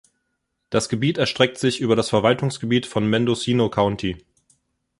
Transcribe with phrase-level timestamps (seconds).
[0.71, 4.17] Das Gebiet erstreckt sich über das Verwaltungsgebiet von Mendocino County.